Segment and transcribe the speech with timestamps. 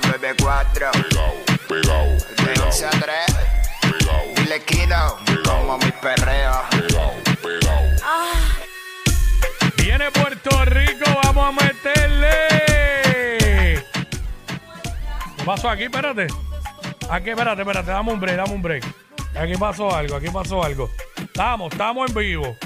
[0.00, 0.90] 94.
[0.92, 1.34] Pegao,
[1.68, 3.02] pegao, De pegao, 11 a 3.
[3.80, 6.62] pegao, Dile Kino, como mi perreo.
[6.70, 7.12] pegao,
[7.42, 7.82] pegao.
[9.76, 12.48] Viene Puerto Rico, vamos a meterle.
[15.36, 15.84] ¿Qué pasó aquí?
[15.84, 16.26] Espérate.
[17.10, 18.84] Aquí, espérate, espérate, dame un break, dame un break.
[19.38, 20.90] Aquí pasó algo, aquí pasó algo.
[21.16, 22.56] Estamos, estamos en vivo.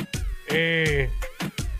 [0.48, 1.10] Eh,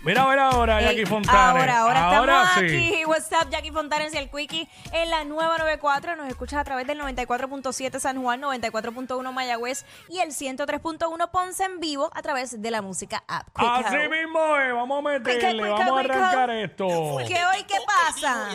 [0.03, 1.51] mira a ver ahora, Jackie Fontana.
[1.51, 2.65] Ahora, ahora, estamos sí.
[2.65, 3.05] aquí.
[3.05, 6.15] What's up, Jackie Fontanes y el Quickie en la nueva 94.
[6.15, 11.79] Nos escuchas a través del 94.7 San Juan, 94.1 Mayagüez y el 103.1 Ponce en
[11.79, 13.47] vivo a través de la música app.
[13.55, 16.69] Quick Así mismo es, vamos a meterle, Quick, quick, vamos a arrancar quick.
[16.69, 16.87] esto.
[17.27, 18.49] ¿Qué hoy qué pasa?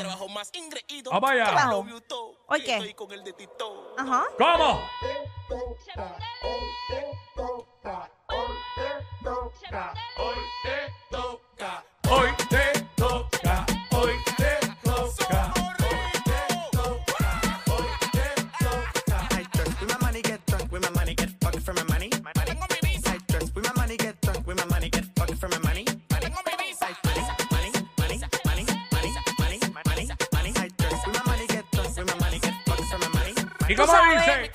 [1.11, 1.47] Vamos allá.
[2.47, 2.95] ¿Hoy qué?
[3.99, 4.25] Ajá.
[4.39, 4.81] ¿Cómo?
[10.17, 10.37] Hoy
[33.87, 34.45] money.
[34.45, 34.54] ¿Y cómo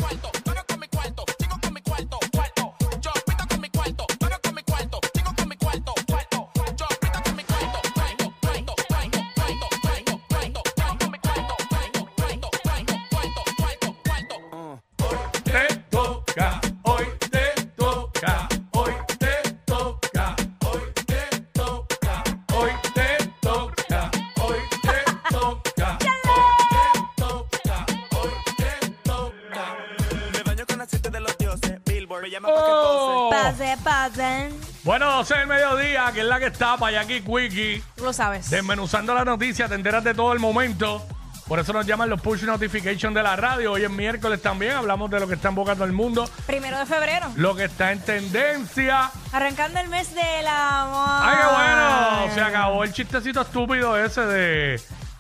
[32.70, 33.74] Billboard me llama pa' que pose.
[33.74, 33.74] Oh.
[33.74, 34.60] Pase, pasen.
[34.84, 37.84] Bueno, 12 del mediodía, que es la que está para Jackie Quickie.
[37.96, 38.50] Tú lo sabes.
[38.50, 41.06] Desmenuzando la noticia, te enteras de todo el momento.
[41.48, 43.72] Por eso nos llaman los push notifications de la radio.
[43.72, 46.78] Hoy es miércoles también, hablamos de lo que está en boca todo el mundo, Primero
[46.78, 47.26] de febrero.
[47.38, 49.10] lo que está en tendencia.
[49.34, 51.10] Arrancando el mes del amor.
[51.24, 52.34] ¡Ay, qué bueno!
[52.36, 54.80] Se acabó el chistecito estúpido ese de,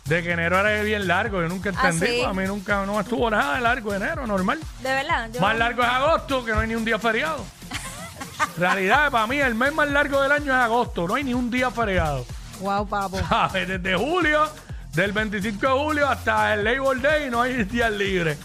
[0.09, 1.41] de que enero era bien largo.
[1.41, 2.17] Yo nunca Ah, entendí.
[2.17, 2.23] ¿sí?
[2.23, 4.59] A mí nunca no estuvo nada de largo enero, normal.
[4.81, 5.29] De verdad.
[5.31, 7.45] yo- Más largo es agosto, que no hay ni un día feriado.
[8.57, 11.07] Realidad, para mí, el mes más largo del año es agosto.
[11.07, 12.25] No hay ni un día feriado.
[12.59, 13.19] Wow, papo.
[13.29, 13.67] ¿Sabes?
[13.67, 14.47] Desde julio,
[14.93, 18.37] del 25 de julio hasta el Labor Day, no hay días libres.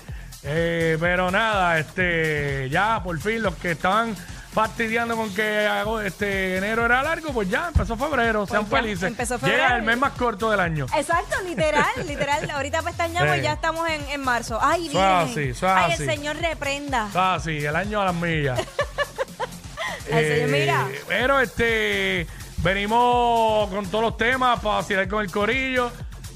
[0.42, 4.14] Eh, pero nada, este, ya por fin los que estaban
[4.54, 9.02] fastidiando con que hago- este enero era largo, pues ya empezó febrero, sean ya, felices.
[9.08, 9.76] empezó Llega febrero.
[9.76, 10.86] el mes más corto del año.
[10.96, 12.48] Exacto, literal, literal.
[12.50, 13.40] Ahorita pestañamos Sí.
[13.40, 14.58] y ya estamos en, en marzo.
[14.62, 15.02] Ay, bien.
[15.04, 16.02] así, Ay, así.
[16.04, 17.08] el Señor reprenda.
[17.14, 18.60] Ah, sí, el año a las millas.
[20.08, 20.86] Señor, mira.
[21.08, 22.26] Pero este,
[22.58, 25.90] venimos con todos los temas para vacilar con el corillo.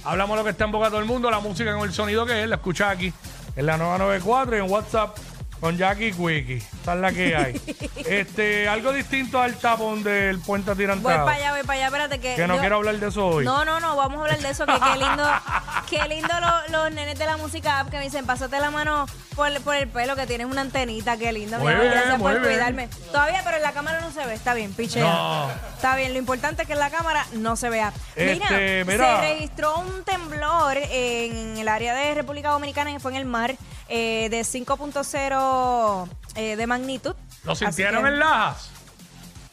[0.04, 2.24] Hablamos lo que está en boca de todo el mundo, la música con el sonido
[2.24, 3.12] que es, la escuchas aquí
[3.56, 5.16] en la 994 y en WhatsApp
[5.60, 6.56] con Jackie Quickie.
[6.82, 7.60] Esa es la que hay.
[8.06, 11.24] este, algo distinto al tapón del puente Voy atirantado.
[11.24, 12.34] para allá, voy para allá, espérate que.
[12.36, 13.44] Que no yo- quiero hablar de eso hoy.
[13.44, 15.24] No, no, no, vamos a hablar de eso, que qué lindo,
[15.88, 19.06] qué lindo lo- los nenes de la música app que me dicen, pásate la mano
[19.34, 21.56] por, por el pelo, que tienes una antenita, qué lindo.
[21.58, 22.42] mi Muy amor, bien, gracias por bien.
[22.44, 22.88] cuidarme.
[23.12, 25.02] Todavía, pero en la cámara no se ve, está bien, pichea.
[25.04, 25.50] No.
[25.76, 27.92] Está bien, lo importante es que en la cámara no se vea.
[28.16, 29.20] Este, mira, mira.
[29.20, 33.54] se registró un temblor en el área de República Dominicana, que fue en el mar,
[33.88, 37.14] eh, de 5.0 eh, de magnitud.
[37.44, 38.70] ¿Lo Así sintieron que- en Lajas?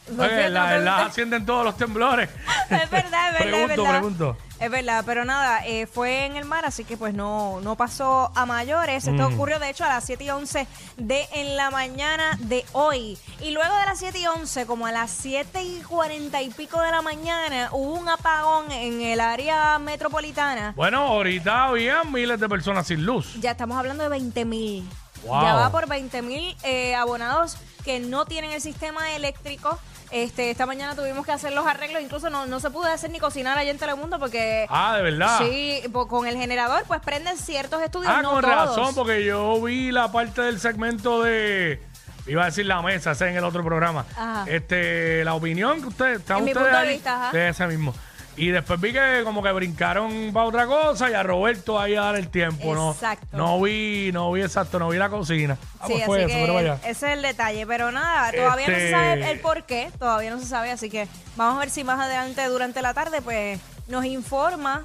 [0.08, 0.90] No Oye, sé, no la- pregunté.
[0.90, 2.30] ascienden todos los temblores.
[2.70, 3.90] Es verdad, es verdad, Pregunto, es verdad.
[3.90, 4.36] pregunto.
[4.58, 8.32] Es verdad, pero nada, eh, fue en el mar, así que pues no, no pasó
[8.34, 9.06] a mayores.
[9.06, 9.34] Esto Mm.
[9.34, 10.66] ocurrió de hecho a las 7 y 11
[10.96, 13.18] de en la mañana de hoy.
[13.40, 16.80] Y luego de las 7 y 11, como a las 7 y 40 y pico
[16.80, 20.72] de la mañana, hubo un apagón en el área metropolitana.
[20.74, 23.34] Bueno, ahorita había miles de personas sin luz.
[23.40, 24.88] Ya estamos hablando de 20 mil.
[25.24, 25.42] Wow.
[25.42, 29.78] Ya va por 20 mil eh, abonados que no tienen el sistema eléctrico.
[30.10, 33.18] Este, esta mañana tuvimos que hacer los arreglos, incluso no, no se pudo hacer ni
[33.18, 35.38] cocinar allá en Telemundo porque Ah, de verdad.
[35.38, 38.54] Sí, po- con el generador pues prenden ciertos estudios, Ah, no con todos.
[38.54, 41.82] razón, porque yo vi la parte del segmento de.
[42.28, 44.04] Iba a decir la mesa, ese en el otro programa.
[44.16, 44.44] Ajá.
[44.48, 46.18] Este, la opinión que ustedes.
[46.20, 46.94] ¿están En mi ustedes punto de ahí?
[46.94, 47.32] vista, ajá.
[47.32, 47.94] De ese mismo.
[48.38, 52.02] Y después vi que como que brincaron para otra cosa y a Roberto ahí a
[52.02, 52.74] dar el tiempo.
[52.74, 52.92] ¿no?
[52.92, 53.36] Exacto.
[53.36, 55.56] No vi, no vi exacto, no vi la cocina.
[55.80, 56.74] Ah, Sí, pues fue así eso, que pero vaya.
[56.84, 57.66] ese es el detalle.
[57.66, 60.90] Pero nada, todavía no Este- se sabe el por qué, todavía no se sabe, así
[60.90, 64.84] que vamos a ver si más adelante durante la tarde pues nos informa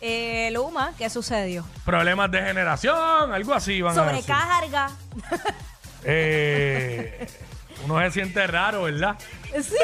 [0.00, 1.64] eh, Luma qué sucedió.
[1.84, 4.22] Problemas de generación, algo así van a decir.
[4.24, 4.90] Sobrecarga.
[6.04, 7.26] Eh,
[7.84, 9.16] uno se siente raro, ¿verdad?
[9.62, 9.74] Sí.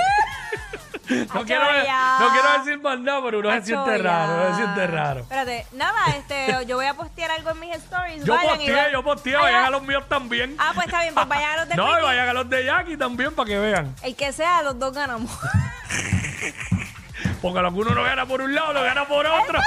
[1.09, 4.87] No quiero, no quiero decir más nada, pero uno se siente raro, uno se siente
[4.87, 5.21] raro.
[5.21, 8.25] Espérate, nada, este, yo voy a postear algo en mis stories.
[8.25, 8.91] Yo vayan y posteé, vean.
[8.93, 10.57] yo posteé, Vayan- a los míos también.
[10.59, 12.65] Ah, pues está bien, pues vayan a los de No, y vayan a los de
[12.65, 13.95] Jackie también para que vean.
[14.03, 15.31] El que sea, los dos ganamos.
[17.43, 19.61] Porque lo que uno no gana por un lado, lo gana por otro.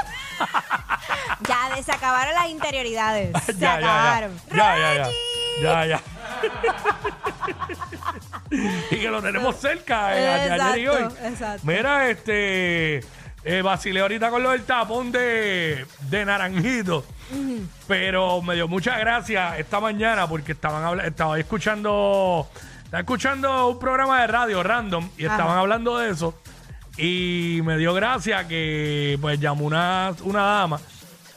[1.48, 3.32] ya, se acabaron las interioridades.
[3.46, 4.42] Se ya, acabaron.
[4.52, 5.10] Ya, ya, ya.
[5.62, 6.02] Ya, ya.
[8.92, 11.04] y que lo tenemos cerca eh, ayer y hoy.
[11.24, 11.62] Exacto.
[11.66, 13.02] Mira, este.
[13.44, 17.06] Eh, vacilé ahorita con lo del tapón de, de naranjito.
[17.88, 22.50] Pero me dio mucha gracia esta mañana porque estaban estaba escuchando.
[22.84, 25.36] Estaba escuchando un programa de radio random y Ajá.
[25.36, 26.38] estaban hablando de eso.
[26.98, 30.80] Y me dio gracia que pues llamó una, una dama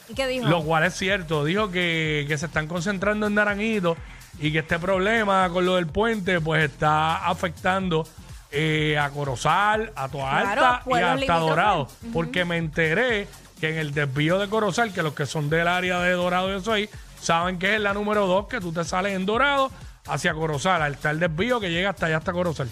[0.09, 0.47] ¿Y qué dijo?
[0.47, 1.45] lo cual es cierto.
[1.45, 3.95] Dijo que, que se están concentrando en Naranjito
[4.41, 8.07] y que este problema con lo del puente pues está afectando
[8.49, 11.49] eh, a Corozal, a Toa Claro, Alta y pueblos a Alta limítrofes.
[11.49, 11.87] Dorado.
[12.11, 13.27] Porque me enteré
[13.59, 16.57] que en el desvío de Corozal, que los que son del área de Dorado y
[16.57, 16.89] eso ahí,
[17.21, 19.71] saben que es la número 2, que tú te sales en Dorado
[20.07, 20.91] hacia Corozal.
[20.91, 22.69] Está el desvío que llega hasta allá, hasta Corozal.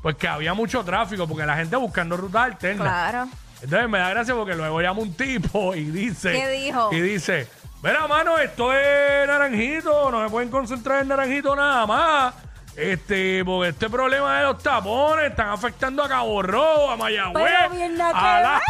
[0.00, 2.88] Pues que había mucho tráfico porque la gente buscando rutas alternas.
[2.88, 3.30] Claro.
[3.62, 6.32] Entonces me da gracia porque luego llama un tipo y dice.
[6.32, 6.88] ¿Qué dijo?
[6.92, 7.46] Y dice:
[7.82, 12.34] Mira, mano, esto es naranjito, no me pueden concentrar en naranjito nada más.
[12.76, 17.44] Este, porque este problema de los tapones están afectando a Cabo Rojo, a Mayagüez.
[17.44, 18.60] Pero bien nada a la-.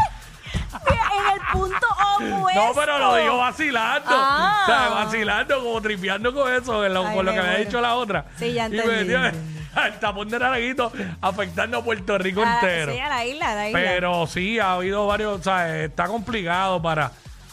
[0.87, 1.87] En el punto
[2.17, 2.61] opuesto.
[2.67, 4.11] No, pero lo dijo vacilando.
[4.13, 4.61] Ah.
[4.63, 7.81] O sea, vacilando, como tripeando con eso, con lo, Ay, con lo que había dicho
[7.81, 8.25] la otra.
[8.37, 9.61] Sí, ya Y me entendí, entendí.
[9.87, 12.93] el tapón de naranjito afectando a Puerto Rico Ah, entero.
[12.93, 13.81] Sí, a la isla, a la isla.
[13.81, 17.11] Pero sí, ha habido varios, o sea, está complicado para,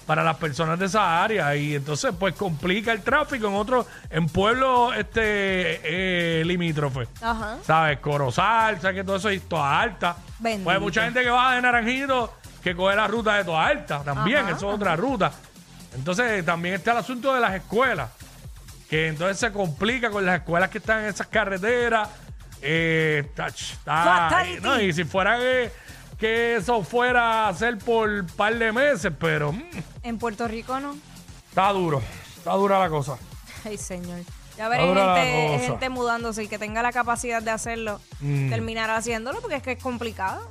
[0.08, 4.28] para las personas de esa área y entonces pues complica el tráfico en otros, en
[4.28, 7.10] pueblos este eh, limítrofes.
[7.22, 7.58] Ajá.
[7.64, 8.00] ¿Sabes?
[8.00, 10.16] Corozal, ¿sabes que todo eso es toda alta?
[10.40, 10.64] Bendito.
[10.64, 12.34] Pues hay mucha gente que va de Naranjito
[12.64, 15.32] que coge la ruta de toda alta también, Ajá, eso es otra ruta.
[15.96, 18.10] Entonces también está el asunto de las escuelas,
[18.90, 22.08] que entonces se complica con las escuelas que están en esas carreteras.
[22.62, 24.62] Eh, está- está- Fatality.
[24.62, 25.72] no, y si fuera que,
[26.18, 29.64] que eso fuera a ser por un par de meses, pero mm,
[30.04, 30.96] En Puerto Rico no.
[31.50, 32.02] está duro,
[32.38, 33.18] está dura la cosa.
[33.66, 34.20] Ay, señor.
[34.58, 35.70] Ya veré Ahora la gente, cosa.
[35.70, 38.50] gente mudándose y que tenga la capacidad de hacerlo, Mm.
[38.50, 40.50] terminará haciéndolo porque es que es complicado.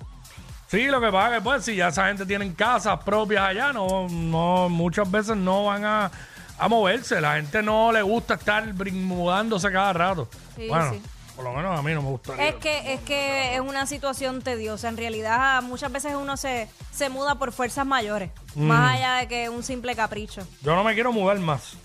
[0.68, 3.72] Sí, lo que pasa es que pues si ya esa gente tiene casas propias allá,
[3.72, 6.10] no, no, muchas veces no van a,
[6.58, 7.20] a moverse.
[7.20, 10.28] La gente no le gusta estar brin- mudándose cada rato.
[10.56, 11.02] Sí, bueno, sí.
[11.37, 12.49] Por lo menos a mí no me gustaría.
[12.49, 14.88] Es que, es que es una situación tediosa.
[14.88, 18.62] En realidad, muchas veces uno se, se muda por fuerzas mayores, Mm.
[18.69, 20.47] más allá de que un simple capricho.
[20.62, 21.77] Yo no me quiero mudar más.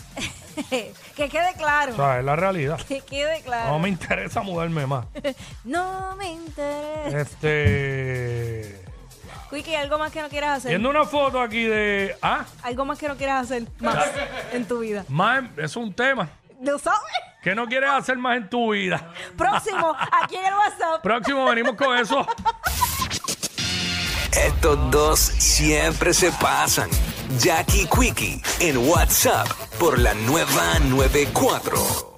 [0.70, 0.94] que
[1.30, 1.94] quede claro.
[1.94, 2.80] O sea, es la realidad.
[2.88, 3.72] Que quede claro.
[3.72, 5.06] No me interesa mudarme más.
[5.64, 7.22] No me interesa.
[7.22, 8.82] Este.
[9.50, 10.70] Quickie, ¿algo más que no quieras hacer?
[10.70, 12.16] Viendo una foto aquí de.
[12.22, 13.98] Ah, ¿Algo más que no quieras hacer más
[14.54, 15.04] en tu vida?
[15.10, 16.30] más, es un tema.
[16.62, 17.02] ¿Lo sabes?
[17.42, 19.12] ¿Qué no quieres hacer más en tu vida?
[19.36, 21.02] Próximo, aquí en el WhatsApp.
[21.02, 22.24] Próximo venimos con eso.
[24.32, 26.88] Estos dos siempre se pasan.
[27.40, 29.48] Jackie Quickie en WhatsApp
[29.80, 32.11] por la nueva 94.